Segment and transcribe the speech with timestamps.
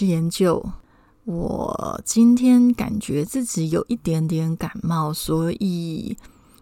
[0.00, 0.64] 是研究。
[1.24, 6.16] 我今天感觉自己有一点点感冒，所以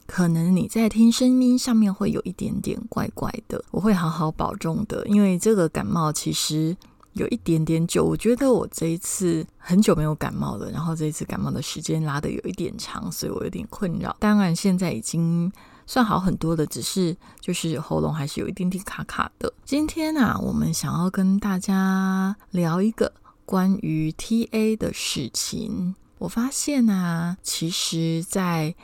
[0.06, 3.64] 可能你在听声音上面会有一点点怪怪的。
[3.70, 6.76] 我会好好保重的，因为这个感冒其实
[7.12, 8.04] 有一点点久。
[8.04, 14.16] 我觉得我这一次很久没有感冒了，然后这一次感冒的时间拉的有一点长，所以我有点困扰。
[14.18, 15.52] 当然现在已经。
[15.90, 19.50] 算好很多的，只是就是喉咙还是有一点点卡卡的。
[19.64, 23.10] 今天啊，我们想要跟大家聊一个
[23.48, 25.94] 关于 TA 的事情。
[26.18, 28.74] 我发现啊，其实在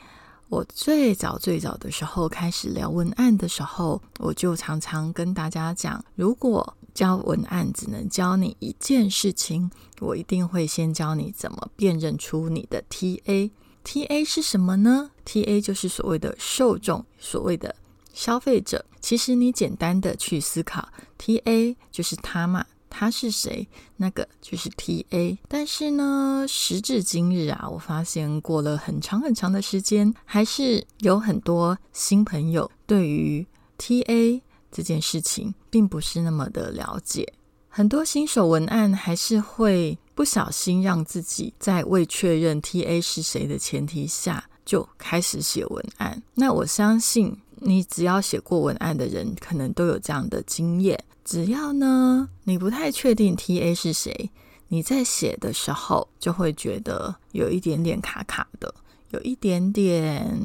[0.49, 13.51] 我最早最早的时候开始聊文案的时候，我就常常跟大家讲，如果教文案只能教你一件事情，我一定会先教你怎么辨认出你的 TA。
[13.83, 17.75] T A 是什么呢？T A 就是所谓的受众，所谓的
[18.15, 18.83] 消费者。
[18.99, 22.65] 其实你简单的去思考，T A 就是他嘛，
[22.97, 23.67] 他是谁？
[23.97, 25.37] 那个就是 T A。
[25.49, 33.45] 但是呢，时至今日啊，我发现过了很长很长的时间，还是有很多新朋友对于
[33.77, 37.33] T A 这件事情并不是那么的了解。
[37.67, 46.23] 很多新手文案还是会不小心让自己在未确认 TA 是谁的前提下就开始写文案。
[46.35, 51.03] 那我相信你只要写过文案的人，可能都有这样的经验。
[51.23, 54.29] 只要呢你不太确定 TA 是谁，
[54.67, 58.73] 你在写的时候就会觉得有一点点卡卡的，
[59.09, 60.39] 有一点点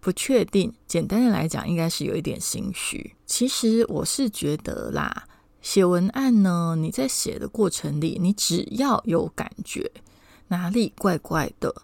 [0.00, 0.72] 不确定。
[0.86, 3.14] 简单的来讲，应该是有一点心虚。
[3.26, 5.24] 其实我是觉得啦。
[5.60, 9.90] 写文案呢，你在写的过程里，你只要有感觉
[10.48, 11.74] 哪里怪怪的，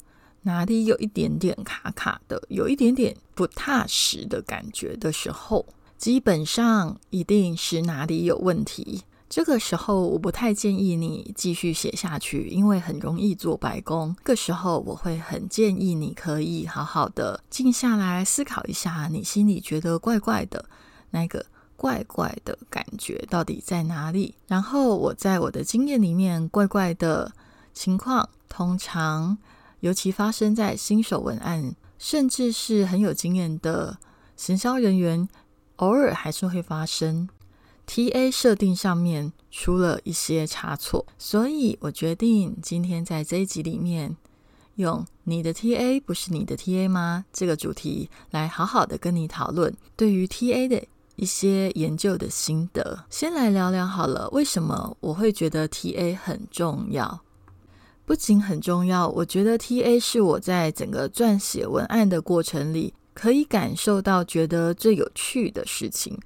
[0.43, 5.67] 哪里有一点点卡卡的，有一点点不踏实的感觉的时候，
[5.99, 9.03] 基本上一定是哪里有问题。
[9.29, 14.15] 这个时候，我不太建议你继续写下去，因为很容易做白工。
[14.19, 20.65] 这个时候，我会很建议你可以好好的静下来思考一下，你心里觉得怪怪的
[21.11, 21.47] 那个。
[21.77, 24.35] 怪怪的感觉到底在哪里？
[24.47, 27.33] 然后我在我的经验里面，怪怪的
[27.73, 29.39] 情况通常
[29.81, 33.99] 尤其发生在新手文案，甚至是很有经验的
[34.37, 35.29] 行销人员，
[35.77, 37.29] 偶尔还是会发生
[37.87, 41.07] TA 设定上面出了一些差错。
[41.19, 44.17] 所以我决定今天在这一集里面，
[44.77, 47.25] 用你的 TA 不是你的 TA 吗？
[47.33, 50.83] 这个主题来好好的跟你讨论对于 TA 的。
[51.17, 54.27] 一些研究的心得，先来聊聊好了。
[54.31, 57.21] 为什么我会觉得 T A 很重要？
[58.11, 66.19] 不仅很重要，我觉得 T A 是我在整个撰写文案的过程里可以感受到觉得最有趣的事情。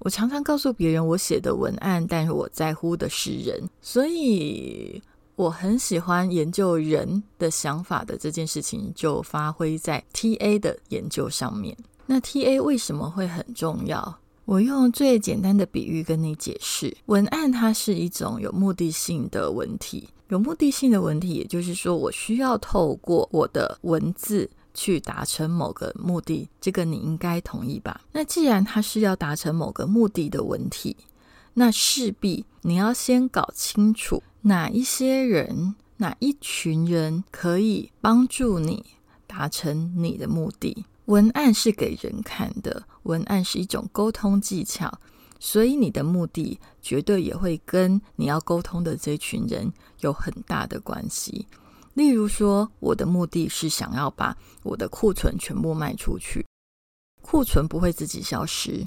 [0.00, 5.00] 我常常告诉别人我写的文案，但是我在乎的是人，所以
[5.36, 11.76] 我很喜欢研究人的想法的这件事情，就发挥在 T A 的研究上面。
[12.04, 14.18] 那 T A 为什么会很重要？
[14.44, 26.48] 我用最简单的比喻跟你解释：文案它是一种有目的性的文体，有目的性的文体，也就是说，我需要透过我的文字去达成某个目的。
[26.60, 28.00] 这个你应该同意吧？
[28.12, 30.96] 那既然它是要达成某个目的的文体，
[31.54, 38.84] 那势必你要先搞清楚哪一些人、哪一群人可以帮助你
[39.26, 40.84] 达成你的目的。
[41.06, 45.00] 文案是给人看的，文案是一种沟通技巧，
[45.40, 51.48] 所以你的目的绝对也会跟你要沟通的这群人有很大的关系。
[51.94, 56.46] 例如说，我的目的是想要把我的库存全部卖出去，
[57.20, 58.86] 库存不会自己消失，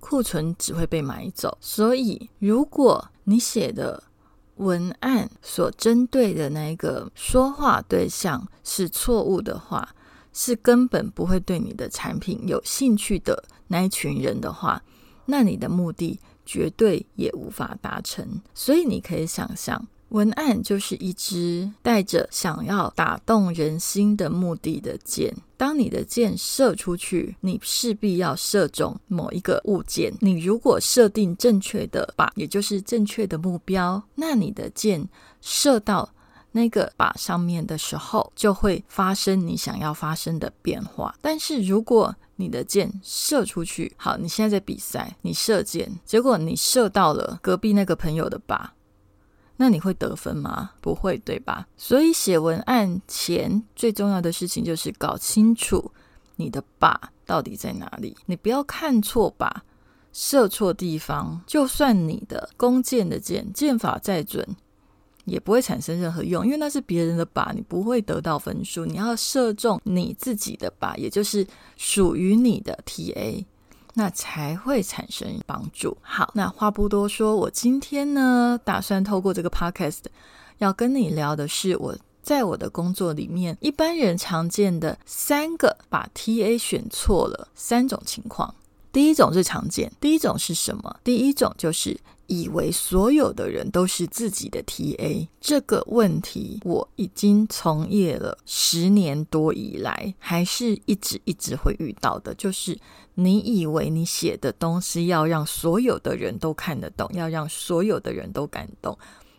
[0.00, 1.58] 库存只会被买走。
[1.60, 4.02] 所以，如果你写的
[4.56, 9.94] 文案所针对的那个说话对象是错误的话，
[10.32, 14.82] 是根本不会对你的产品有兴趣的那一群人的话，
[15.30, 18.26] 那你的目的绝对也无法达成。
[18.54, 25.34] 所以你可以想象，文案就是一支带着想要打动人心的目的的箭。
[25.58, 30.10] 当你的箭射出去，你势必要射中某一个物件。
[30.20, 35.06] 你如果设定正确的靶，也就是正确的目标，那你的箭
[35.42, 36.08] 射到
[36.58, 41.14] 那个靶上面的时候，就会发生你想要发生的变化。
[41.20, 48.58] 但是如果你的箭射出去，好，你现在在比赛，你射箭，结果你射到了隔壁那个朋友的靶。
[49.56, 50.70] 那你会得分吗？
[50.80, 51.66] 不会，对吧？
[51.76, 55.90] 所以写文案前最重要的事情就是搞清楚
[56.36, 58.16] 你的靶到底在哪里。
[58.26, 59.50] 你不要看错靶，
[60.12, 64.46] 射错地方，就算你的弓箭的箭箭法再准，
[65.28, 68.84] 也不会产生任何用，因为那是别人的靶，你不会得到分数。
[68.84, 71.46] 你要射中你自己的靶，也就是
[71.76, 73.44] 属于你的 TA。
[73.94, 75.96] 那才会产生帮助。
[76.00, 80.02] 好，那话不多说，我今天呢，打算透过这个 podcast
[80.58, 88.54] 要跟你聊的是我在我的工作里面，一般人常见的三个把 TA 选错了三种情况。
[88.92, 91.00] 第一种是常见，第一种是什么？
[91.02, 91.98] 第一种就是。
[92.28, 102.34] 以为所有的人都是自己的 TA 这个问题，我已经从业了十年多以来，还是一直一直会遇到的。
[102.34, 102.78] 就是
[103.14, 108.96] 你以为你写的东西要让所有的人都看得懂，要让所有的人都感动，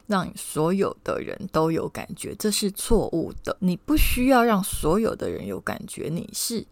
[0.07, 3.55] 让所有的人都有感觉，这是错误的。
[3.59, 6.65] 你不需要让所有的人有感觉，你是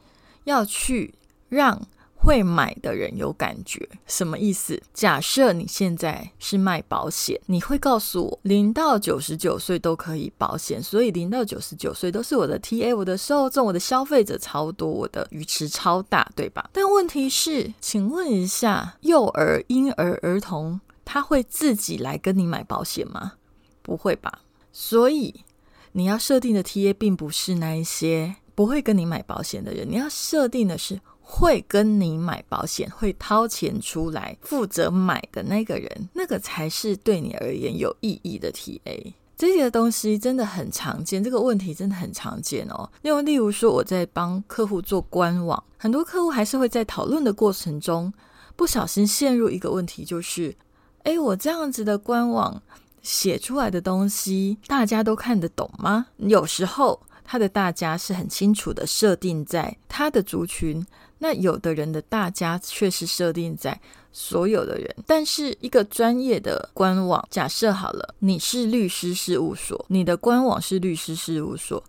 [0.46, 1.14] 要去
[1.48, 1.88] 让。
[2.20, 4.82] 会买的人有感觉，什么意思？
[4.94, 16.70] 假设你现在是卖保险，你会告诉我零到九十九岁都可以保险，所以零到九十九岁都是我的 TA，我的受众，我的消费者超多，我的鱼池超大，对吧？
[16.74, 23.34] 但问题是，请问一下，幼儿、婴儿、儿童，他会自己来跟你买保险吗？
[23.82, 24.42] 不会吧？
[24.74, 25.46] 所以
[25.94, 31.00] 你要设定的 TA 并不是那一些不会跟你买保险的人，你要设定的是。
[31.30, 39.14] 会跟你买保险，会掏钱出来负责买的那个人，那个才是对你而言有意义的 TA。
[39.36, 42.90] 这些东西真的很常见，这个问题真的很常见哦。
[43.02, 48.12] 因为例如说，我在帮客户做官网，很多客户还是会在讨论的过程中
[48.56, 50.56] 不小心陷入一个问题，就是：
[51.04, 52.60] 诶，我这样子的官网
[53.02, 56.08] 写出来的东西，大家都看得懂吗？
[56.16, 60.84] 有时候他的大家是很清楚的设定在他的族群。
[61.20, 63.80] 那有的人的大家却是设定在
[64.12, 71.84] 所有的人，但是一个专业的官网，假设好了，你是律师事务所，你的官网是律师事务所，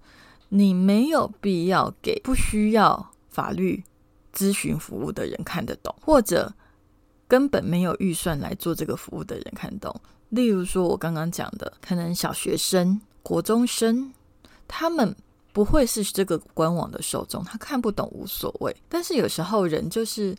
[0.49, 3.85] 你没有必要给不需要法律
[4.35, 6.53] 咨询服务的人看得懂，或者
[7.27, 9.95] 根本没有预算来做这个服务的人看懂。
[10.31, 14.13] 例如说，我刚刚讲的，可能小学生、国中生，
[14.67, 15.15] 他们。
[15.59, 18.73] 不会是这个官网的受众，他看不懂无所谓。
[18.89, 20.33] 但是有时候人就是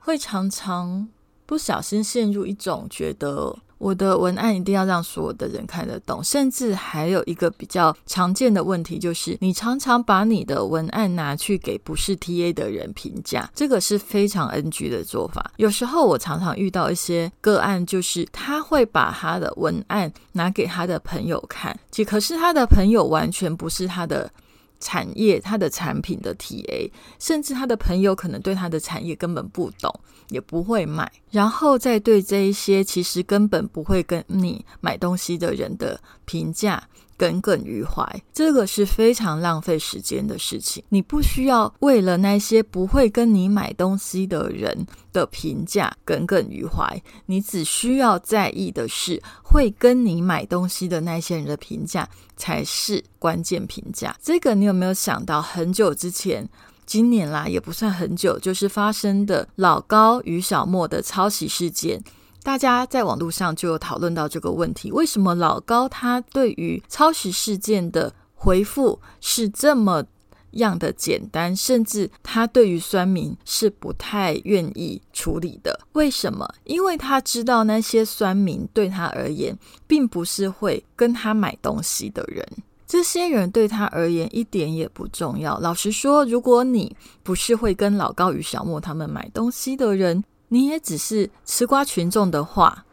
[0.00, 1.06] 会常常
[1.46, 15.52] 不小心陷入一种觉得我的文案一定要让所有的人看得懂，甚至还有一个比较常见的问题就是，你常常把你的文案拿去给不是 TA 的人评价，这个是非常 NG 的做法。
[15.58, 24.28] 有时候我常常遇到一些个案，就是他会把他的文案拿给他的朋友看，可是他的朋友完全不是他的。
[24.78, 29.92] 产业他的产品的 TA，甚至他的朋友可能对他的产业根本不懂，
[30.28, 36.88] 也不会买，然后再对这一些其实根本不会跟你买东西的人的评价。
[37.16, 40.84] 耿耿于怀，这个是非常浪费时间的事情。
[40.90, 54.14] 你不需要为了那些不会跟你买东西的人的评价耿耿于怀，你只需要在意的是会跟你买东西的那些人的评价才是关键评价。
[54.20, 55.40] 这个你有没有想到？
[55.46, 56.46] 很久之前，
[56.84, 62.02] 今年啦也不算很久，就是发生的老高与小莫的抄袭事件。
[62.46, 70.04] 大家在网络上就有讨论到这个问题：为什么老高他对于抄袭事件的回复是这么
[70.52, 75.76] 样的简单，甚至他对于酸民是不太愿意处理的？
[75.94, 76.48] 为什么？
[76.62, 82.46] 因为他知道那些酸民对他而言，并不是会跟他买东西的人，
[82.86, 85.58] 这些人对他而言一点也不重要。
[85.58, 92.84] 老实说，如果你不是会跟老高与小莫他们买东西的人，你也只是吃瓜群众的话，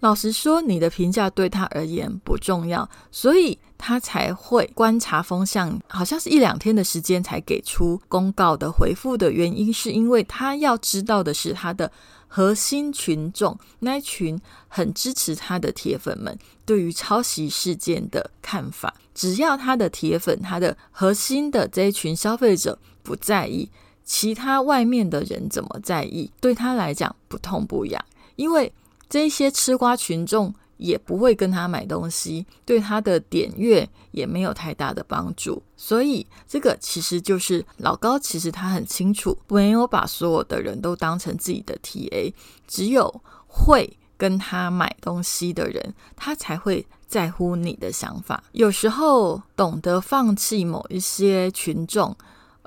[0.00, 11.90] 老实说，你的评价对他而言不重要，所以他才会观察风向，好像是一两天的时间才给出公告的回复的原因，是因为他要知道的是他的
[12.26, 18.94] 核心群众那群很支持他的铁粉们对于抄袭事件的看法。
[19.14, 23.68] 只要他的铁粉、他的核心的这一群消费者不在意，
[24.08, 28.02] 其他外面的人怎么在意，对他来讲不痛不痒，
[28.36, 28.72] 因为
[29.06, 30.54] 这些吃瓜群众。
[30.78, 35.60] 也不会跟他买东西，对他的点阅也没有太大的帮助。
[35.76, 42.32] 所以，这个其实就是老高，其实他很清楚，没有把所有的人都当成自己的 TA，
[42.68, 43.12] 只有
[43.48, 48.44] 会跟他买东西的人，他才会在乎你的想法。
[48.52, 52.16] 有时候，懂得放弃某一些群众。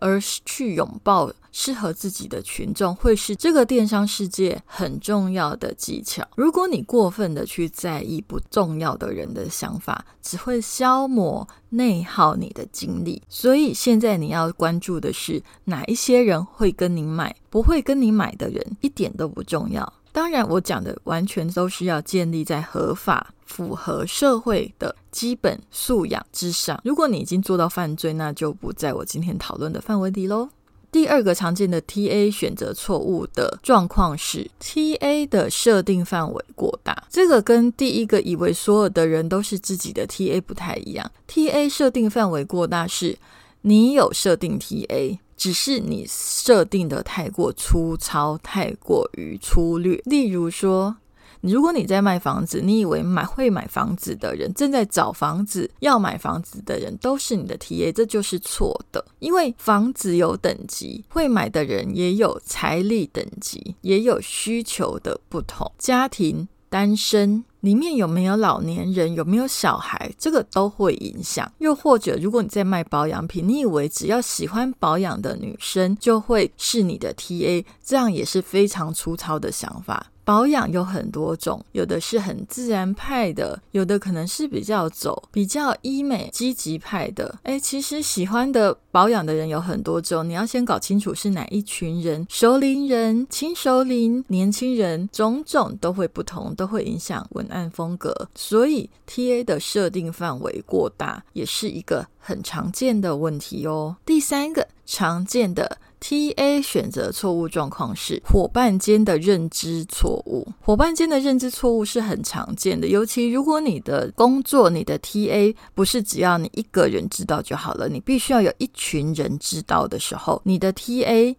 [0.02, 6.28] 而去拥抱适合自己的群众，会是这个电商世界很重要的技巧。
[6.36, 13.22] 如果你过分的去在意不重要的人的想法，只会消磨内耗你的精力。
[13.30, 19.94] 所以现在你要关注的是哪一些人会跟你买，不会跟你买的人一点都不重要。
[20.12, 26.80] 当然，我讲的完全都是要建立在合法、符合社会的基本素养之上。
[26.84, 30.50] 如果你已经做到犯罪，那就不在我今天讨论的范围里喽。
[30.92, 37.06] 第二个常见的 TA 选择错误的状况是 TA 的设定范围过大。
[37.10, 41.10] 这个跟第一个以为所有的人都是自己的 TA 不太一样。
[41.30, 43.18] TA 设定范围过大是，
[43.62, 45.20] 你有设定 TA。
[45.42, 50.00] 只是你设定的太过粗糙，太过于粗略。
[50.06, 50.96] 例如说，
[51.42, 59.04] 如果你在卖房子，你以为买会买房子的人，正在找房子要买房子的人都是你的 TA，这就是错的。
[59.18, 66.48] 因为房子有等级，会买的人也有财力等级，也有需求的不同，家庭。
[66.72, 71.52] 单身里面有没有老年人，有没有小孩，这个都会影响。
[71.58, 80.11] 又或者，如果你在卖保养品，你以为只要喜欢保养的女生就会是你的 TA，这样也是非常粗糙的想法。
[80.24, 87.40] 保养有很多种，有的是很自然派的，有的可能是比较走比较医美积极派的。
[87.44, 98.30] 哎，其实喜欢的保养的人有很多种，你要先搞清楚是哪一群人，熟龄人、轻熟龄、年轻人，种种都会不同，都会影响文案风格。
[98.36, 103.98] 所以 T A 的设定范围过大，也是一个很常见的问题哦。
[104.06, 105.80] 第三个常见的。
[106.04, 110.48] T A 选择错误状况是伙伴间的认知错误。
[110.60, 121.38] 伙伴间的认知错误是很常见的，尤其如果你的工作、你的 T A 不是只要你一个人知道就好了，你必须要有一群人知道的时候，你的 T A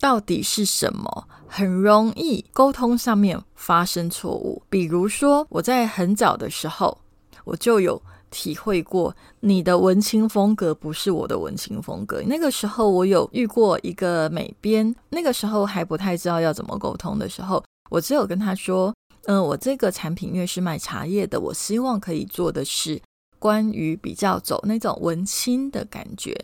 [0.00, 4.60] 到底是什么，很容易沟通上面发生错误。
[4.68, 6.98] 比如说，我在很早的时候，
[7.44, 8.02] 我就有。
[8.34, 12.20] 体会过你的文青风格不是我的文青风格。
[12.26, 18.92] 那个时候我有遇过一个美编，那个时候还不太知道要怎么沟通的时候，我只有跟他说
[19.26, 23.00] ：“嗯，我这个产品因为是卖茶叶的，我希望可以做的是
[23.38, 26.36] 关于比较走那种文青的感觉。”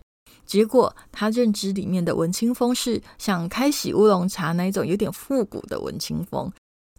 [0.47, 6.51] 结果他认知里面的文青风是像开启乌龙茶那一种有点复古的文青风。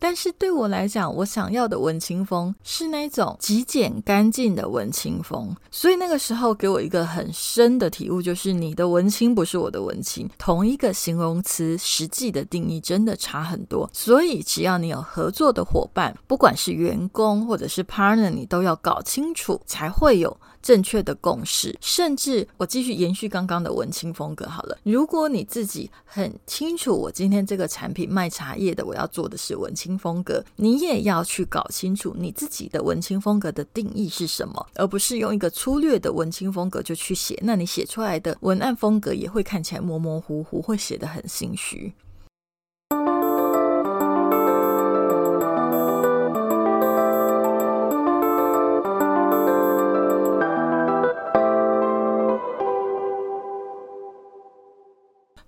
[0.03, 5.55] 但是对我来讲，我想要的文青风是那种极简干净的文青风。
[5.70, 10.27] 所以那个时候给我一个很深的体悟，就是你的文青不是我的文青。
[10.39, 13.88] 同一个形容词，实际的定义真的差很多。
[13.93, 20.36] 所以只要你有合作的伙伴，不管是员工或者是 partner，你都要搞清楚，才会有。
[20.62, 24.77] 正确的共识，甚至我继续延续刚刚的文青风格好了。
[24.84, 41.94] 如果你自己很清楚，我今天这个产品卖茶叶的，我要做的是文青风格，你也要去搞清楚你自己的文青风格的定义是什么，而不是用一个粗略的文青风格就去写，那你写出来的文案风格也会看起来模模糊糊，会写得很心虚。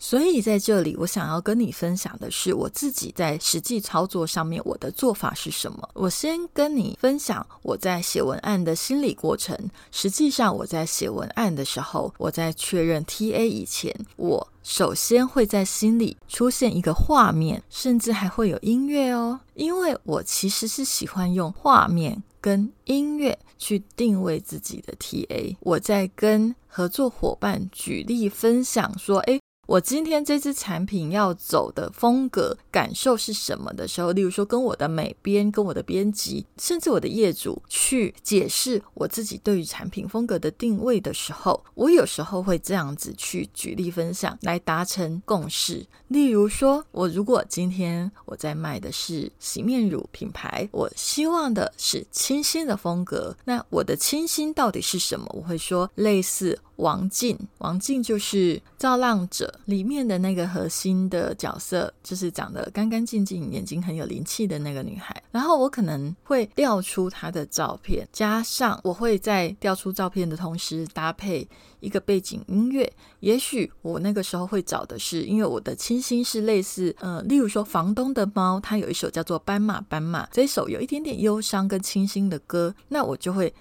[0.04, 5.90] 所以在这里，我想要跟你分享的是我自己在实际操作上面我的做法是什么。
[5.94, 9.58] 我先跟你分享我在写文案的心理过程。
[9.92, 25.56] 实际上，我在写文案的时候，我在确认 TA 以前，我首先会在心里出现一个画面，甚至还会有音乐哦，因为我其实是喜欢用画面跟音乐去定位自己的 TA。
[25.62, 29.40] 我在跟合作伙伴举例分享说，诶。
[29.66, 45.86] 我今天这支产品要走的风格感受是什么的时候，例如说跟我的美编、跟我的编辑，甚至我的业主去解释我自己对于产品风格的定位的时候，我有时候会这样子去举例分享，来达成共识。
[46.10, 55.26] 例如说，我如果今天我在卖的是洗面乳品牌，我希望的是清新的风格，那我的清新到底是什么？
[55.30, 56.60] 我会说类似。
[56.84, 65.24] 王静，王静就是《造浪者》里面的那个核心的角色，就是长得干干净净、眼睛很有灵气的那个女孩。
[65.32, 71.48] 然后我可能会调出她的照片，加上我会在调出照片的同时搭配
[71.80, 72.92] 一个背景音乐。
[73.22, 83.54] 也许我那个时候会找的是，因为我的清新是类似，呃，例如说房东的猫，它有一首叫做《斑马斑马》，这一首有一点点忧伤跟清新的歌，那我就会。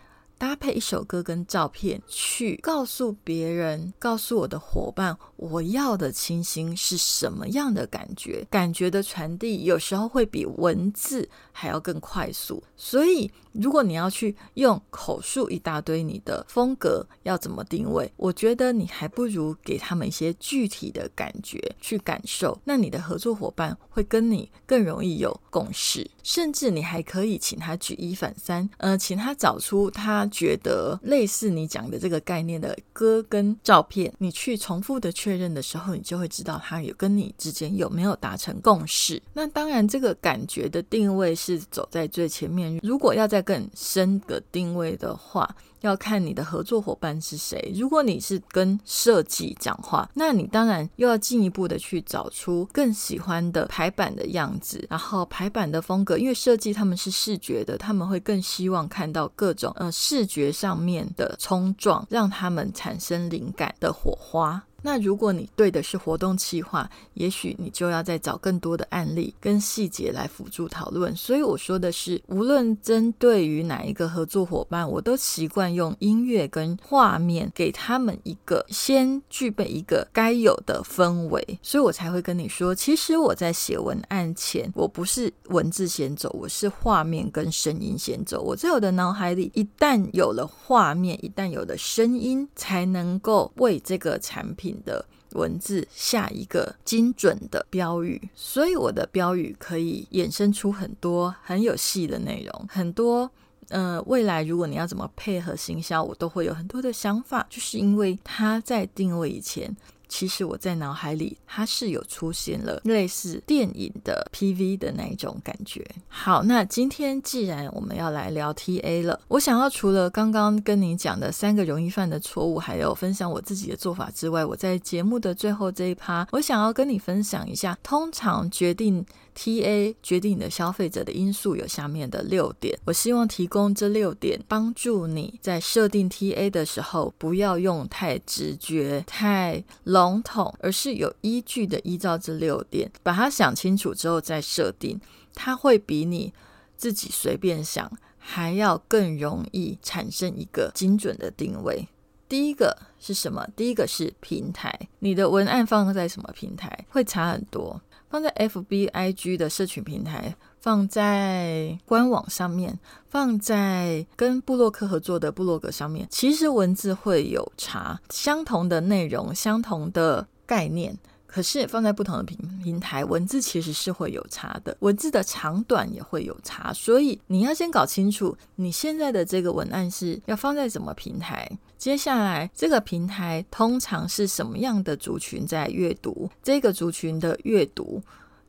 [0.43, 5.17] 搭配一首歌跟照片，去告诉别人，告诉我的伙伴，
[5.51, 8.47] 我要的清新是什么样的感觉？
[8.51, 13.31] 感觉的传递有时候会比文字还要更快速，所以。
[13.53, 39.21] 如果你要去用口述一大堆你的风格要怎么定位，我觉得你还不如给他们一些具体的感觉去感受，那你的合作伙伴会跟你更容易有共识，甚至你还可以请他举一反三，呃，请他找出他觉得类似你讲的这个概念的歌跟照片，你去重复的确认的时候，你就会知道他有跟你之间有没有达成共识。
[39.33, 45.49] 那当然，这个感觉的定位是走在最前面，如果要在更深的定位的话，
[45.81, 47.73] 要看你的合作伙伴是谁。
[47.75, 56.19] 如果你是跟设计讲话，那你当然又要进一步的去找出更喜欢的排版的样子，然后排版的风格。
[56.19, 64.63] 因为设计他们是视觉的，他们会更希望看到各种呃视觉上面的冲撞，让他们产生灵感的火花。
[64.83, 71.15] 那如果你对的是活动企划，也许你就要再找更多的案例跟细节来辅助讨论。
[71.17, 88.43] 所以我说的是，无论针对于哪一个合作伙伴，我都习惯用音乐跟画面给他们一个先具备一个该有的氛围，所以我才会跟你说，其实我在写文案前，我不是文字先走，我是画面跟声音先走。
[88.43, 94.72] 我在我的脑海里一旦有了画面，一旦有了声音，才能够为这个产品。
[94.85, 103.31] 的文字下一个精准的标语，所以我的标语可以衍生出很多很有戏的内容，很多
[103.69, 109.75] 呃，未来如果你要怎么配合行销，我都会有很多的想法，就是因为他在定位以前。
[110.13, 115.83] 其实我在脑海里，它是有出现了类似电影的 PV 的那一种感觉。
[116.07, 129.07] 好，那今天既然我们要来聊 TA 了，我想要除了刚刚跟你讲的三个容易犯的错误，还有分享我自己的做法之外，我在节目的最后这一趴，我想要跟你分享一下，通常决定。
[129.35, 145.01] T A 决定你的消费者的因素有下面的六点，我希望提供这六点，帮助你在设定 T A 的时候，不要用太直觉、太 l 笼统，而是有依据的依照这六点，把它想清楚之后再设定，
[145.33, 146.33] 它会比你
[146.77, 151.87] 自己随便想还要更容易产生一个精准的定位。
[152.29, 153.47] 第一个是什么？
[153.55, 157.81] 第一个是平台，你的文案放在什么平台会差很多。
[158.11, 162.79] 放在 F B I G 的社群平台，放在官网上面，
[163.11, 170.97] 放在跟布洛克合作的布洛格上面，其实文字会有差，相同的内容，相同的概念。
[171.27, 188.03] 可是放在不同的平平台，文字其实是会有差的，文字的长短也会有差，所以你要先搞清楚你现在的这个文案是要放在什么平台，接下来这个平台通常是什么样的族群在阅读，这个族群的阅读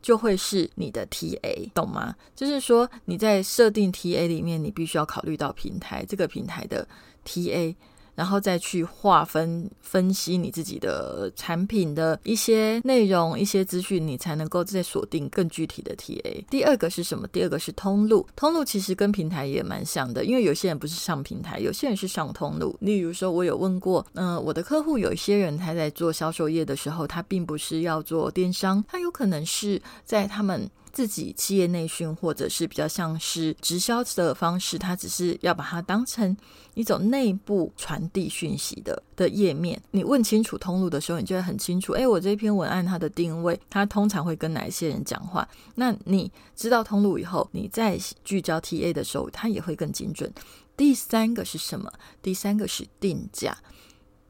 [0.04, 2.14] 就会是你的 TA，懂吗？
[2.36, 6.86] 就是说你在设定 TA 里面，你必须要考虑到平台这个平台的
[7.24, 7.74] TA。
[8.14, 16.44] 然后再去划分分析你自己的产品的一些内容、一些资讯，你才能够再锁定更具体的 TA。
[16.48, 17.26] 第二个是什么？
[17.28, 18.26] 第二个是通路。
[18.36, 22.76] 通路其实跟平台也蛮像的，因为有些人不是上平台，有些人是上通路。
[22.80, 30.70] 例如说，我有问过，嗯，我的客户有一些人他在做销售业的时候，他并不是要做电商，他有可能是在他们。
[30.94, 36.34] 自己企业内训，或者是比较像是直销的方式，它只是要把它当成
[36.74, 39.82] 一种内部传递讯息的的页面。
[39.90, 41.92] 你问清楚通路的时候，你就会很清楚。
[41.94, 45.46] 哎，我这篇文案它的定位，它通常会跟哪一些人讲话？
[45.74, 50.32] 那你知道通路以后，你在聚焦 TA 的时候，它也会更精准。
[50.76, 51.92] 第三个是什么？
[52.22, 53.58] 第三个是定价，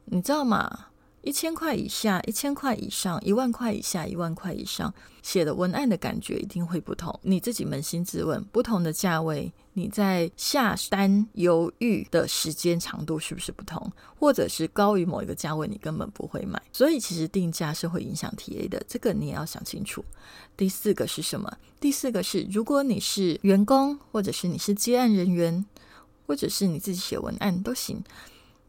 [0.06, 0.86] 你知道吗？
[1.24, 7.18] 一千块以下、一千块以上、一万块以下、一万块以上，写的文案的感觉一定会不同。
[7.22, 13.90] 你自己扪心自问，不同的价位，你在下单犹豫的时间长度是不是不同？
[14.14, 16.62] 或者是高于某一个价位，你根本不会买。
[16.72, 20.04] 所以其实定价是会影响 TA 的，这个你也要想清楚。
[20.56, 21.50] 第四个是什么？
[21.80, 25.64] 第四个是，如果你是员工，或者是你是接案人员，
[26.26, 28.02] 或者是你自己写文案都行。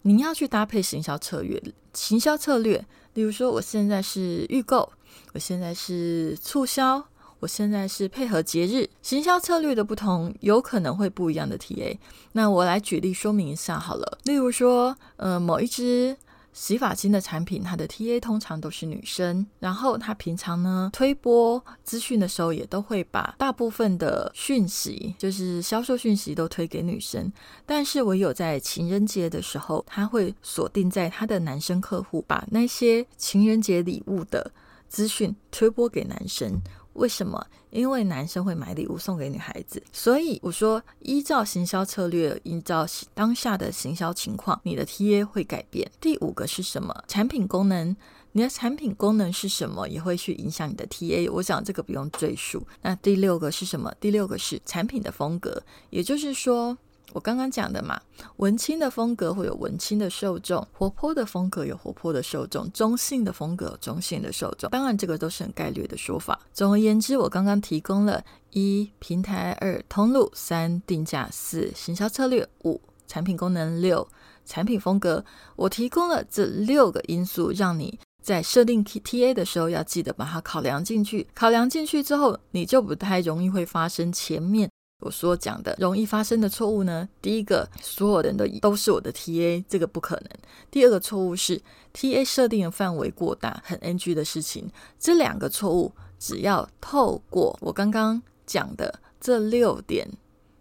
[0.07, 1.59] 你要去搭配行销策略，
[1.91, 4.91] 行销策略，例如说，我现在是预购，
[5.33, 7.03] 我现在是促销，
[7.39, 11.97] 我现在是配合节日，行销策略的不同，有可能会不一样的 TA。
[12.33, 16.15] 那我来举例说明一下好了，例如说，呃，某一支。
[16.55, 27.29] 洗发精的产品，它的 TA 通常都是女生，然后他平常呢推播资讯的时候，也都会把大部分的讯息，就是销售讯息都推给女生。
[27.65, 34.49] 但是唯有在情人节的时候，他会锁定在他的男生客户，把那些情人节礼物的
[34.87, 36.61] 资讯推播给男生。
[36.95, 37.45] 为什么？
[37.69, 45.89] 因为男生会买礼物送给女孩子，所以我说，依照行销策略，依照当下的行销情况，你的 TA 会改变。
[46.01, 47.03] 第五个是什么？
[47.07, 47.95] 产品功能，
[48.31, 51.29] 你的产品功能是什么，也会去影响你的 TA。
[51.31, 52.65] 我想这个不用赘述。
[52.81, 53.93] 那第六个是什么？
[53.99, 56.77] 第六个是产品的风格，也就是说。
[57.13, 57.99] 我刚刚讲的嘛，
[58.37, 64.69] 文青的风格会有文青的受众，活泼的风格有活泼的受众，中性的风格中性的受众。
[64.69, 66.39] 当然，这个都是很概率的说法。
[66.51, 74.05] 总而言之，我刚刚提供了一平台、二通路、三定价、四行销策略、五产品功能、六
[74.45, 75.23] 产品风格。
[75.55, 81.25] 我提供了这六个因素，让你在设定 TA 的时候要记得把它考量进去。
[81.33, 84.69] 考量进去之后，你就不太容易会发生前面。
[85.05, 87.07] 我所讲的容易发生的错误呢？
[87.21, 90.29] 第一个，所有人都都是我的 TA，这个不可能。
[90.71, 91.61] 第二个错误是
[91.93, 94.67] TA 设定的范围过大，很 NG 的事情。
[94.99, 100.09] 这两个错误，只要透过我刚刚讲的这六点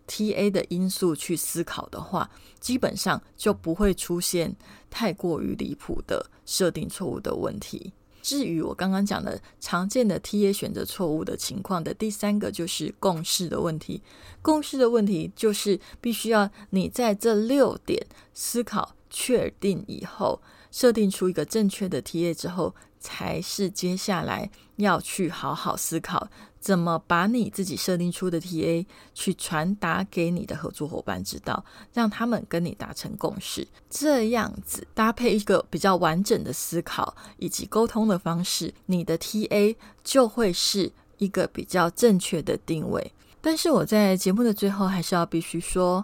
[0.07, 2.30] TA 的因素去思考的话，
[2.61, 4.54] 基本上就不会出现
[4.90, 7.94] 太过于离谱的设定错误的问题。
[8.24, 14.02] 至于我刚刚讲的常见的 TA 选择错误的情况的第三个就是共识的问题。
[14.40, 26.30] 共识的问题就是必须要你在这六点思考确定以后，设定出一个正确的 TA 之后，才是接下来要去好好思考。
[26.64, 43.12] 怎么把你自己设定出的 TA 去传达给你的合作伙伴知道，让他们跟你达成共识，这样子搭配一个比较完整的思考以及沟通的方式，你的 TA 就会是一个比较正确的定位。
[43.42, 46.03] 但是我在节目的最后还是要必须说，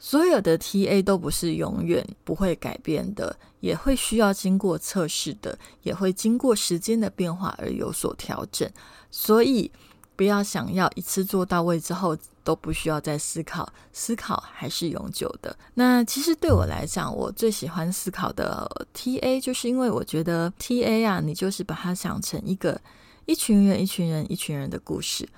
[0.00, 8.68] 所有的 TA 都不是永远不会改变的，也会需要经过测试的，也会经过时间的变化而有所调整，
[9.08, 9.70] 所以。
[10.14, 15.56] 不要想要一次做到位之后都不需要再思考，思考还是永久的。
[15.74, 22.80] 那其实对我来讲，我最喜欢思考的 TA，就是因为我觉得 TA 啊，你就是把它想成一个
[23.26, 25.28] 一群人、一群人、一群人的故事。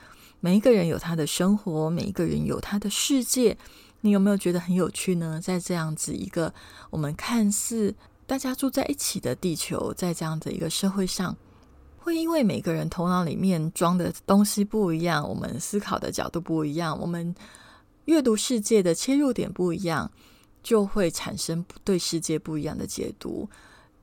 [0.40, 3.56] 每一个人有他的生活，每一个人有他的世界。
[4.00, 5.40] 你有没有觉得很有趣呢？
[5.42, 6.52] 在这样子一个
[6.90, 7.94] 我们看似
[8.26, 11.34] 大家住在一起的地球，在这样的一个社会上。
[12.04, 17.34] 会因为每个人头脑里面装的东西不一样，我们思考的角度不一样，我们
[18.04, 20.12] 阅读世界的切入点不一样，
[20.62, 23.48] 就会产生对世界不一样的解读，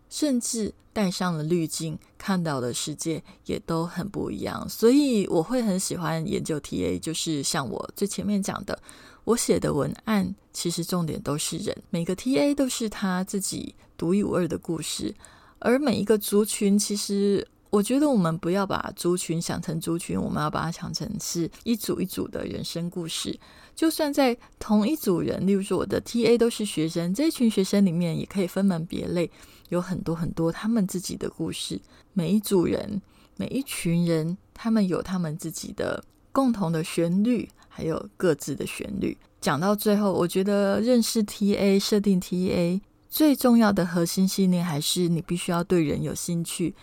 [0.10, 4.68] 甚至带上了滤镜，看到的世界也都很不一样。
[4.68, 8.82] 所以我会很喜欢研究 TA，就是像我最前面讲的，
[9.26, 15.14] 我写的文案其实重点都是人，每个 TA 都是他自己独一无二的故事，
[15.60, 17.48] 而每一个族群其实。
[17.72, 23.40] 我觉得我们不要把族群想成族群，我们要把它想成是一组一组的人生故事。
[23.74, 29.32] 就算在同一组人，例如说我的 TA 都是学生，这一群学生里面也可以分门别类，
[29.70, 31.80] 有很多很多他们自己的故事。
[32.12, 33.02] 每一组人，
[33.38, 36.04] 每一群人，他们有他们自己的
[36.34, 39.18] 共同的旋律，还有各自的旋律。
[39.40, 46.76] 讲到最后，我觉得认识 TA、设定 TA 最重要的核心信念，还是你必须要对人有兴趣。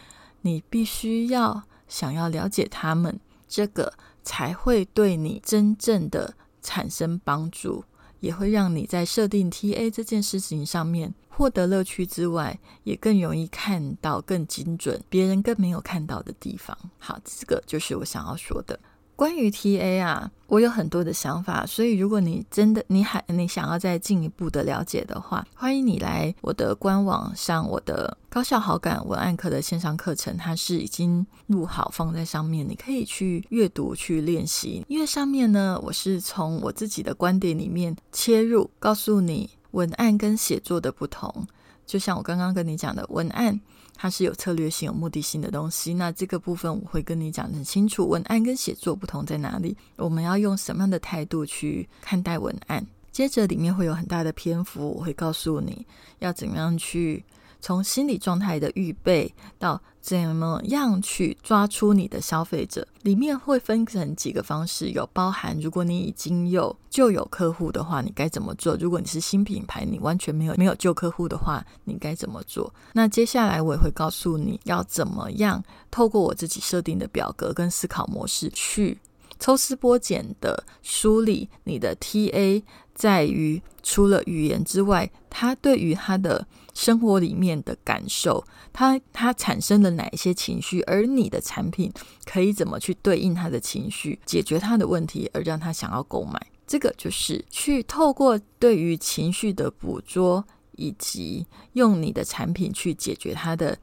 [0.42, 7.85] 你必须要想要了解他们，这个才会对你真正的产生帮助，
[8.20, 16.77] 也会让你在设定 TA 这件事情上面获得乐趣之外，也更容易看到更精准别人更没有看到的地方。
[16.98, 18.79] 好，这个就是我想要说的。
[19.18, 34.85] 关于 TA 啊，我有很多的想法，所以如果你真的你还你想要再进一步的了解的话，欢迎你来我的官网上我的高效好感文案课的线上课程，它是已经录好放在上面，你可以去阅读去练习。
[34.87, 41.44] 因为上面呢，我是从我自己的观点里面切入，告诉你文案跟写作的不同。
[41.85, 43.61] 就像我刚刚跟你讲的，文案。
[43.98, 45.92] 它是有策略性、有目的性的东西。
[45.92, 49.76] 那这个部分我会跟你讲很清楚，文案跟写作不同在哪里？
[49.96, 52.87] 我们要用什么样的态度去看待文案？
[53.11, 55.84] 接着里面会有很大的篇幅，我会告诉你
[56.20, 57.24] 要怎么样去。
[57.61, 68.77] 从心理状态的预备到怎么样去抓出你的消费者，里面会分成几个方式，有包含如果你已经有旧有客户的话，你该怎么做？
[68.77, 72.73] 如果你是新品牌，你完全没有没有旧客户的话，你该怎么做？
[72.92, 78.99] 那接下来我也会告诉你要怎么样透过我自己设定的表格跟思考模式去
[79.38, 82.62] 抽丝剥茧的梳理你的 TA，
[82.94, 86.47] 在于除了语言之外，他对于他的。
[86.79, 91.93] 生活里面的感受，它它产生了哪一些情绪，而你的产品
[92.25, 96.41] 可以怎么去对应他的情绪，解决他的问题，而让他想要购买？
[96.69, 100.45] 这个就是去透过对于情绪的捕捉，
[100.77, 103.77] 以及用你的产品去解决他的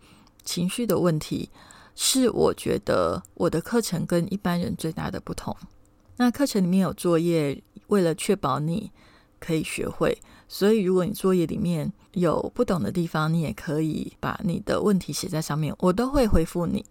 [0.46, 1.50] 情绪的问题，
[1.96, 5.54] 是我觉得我的课程跟一般人最大的不同。
[6.16, 8.90] 那课程里面有作业，为了确保你
[9.38, 10.18] 可以学会。
[10.48, 16.84] 所以，如果你作业里面有不懂的地方，你也可以把你的问题写在上面，我都会回复你。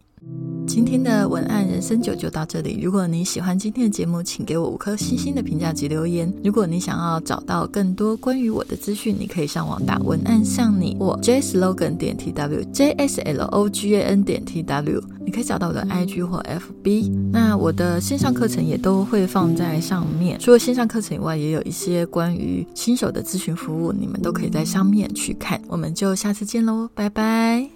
[0.66, 2.80] 今天的文案人生九就到这里。
[2.82, 6.32] 如果你喜欢今天的节目，请给我五颗星星的评价及留言。
[6.42, 17.10] 如果你想要找到更多关于我的资讯，你可以上网打文案像你或 jslogan 点 tw j s l o g a n 点 tw，你可以找到我的 IG 或 FB。
[17.30, 20.38] 那我的线上课程也都会放在上面。
[20.40, 25.60] 除了线上课程以外，也有一些关于新手的咨询服务，你们都可以在上面去看。
[25.68, 27.68] 我们就下次见喽，拜拜。